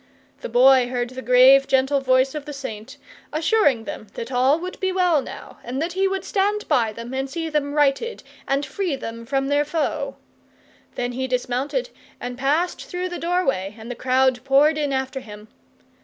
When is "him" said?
15.19-15.49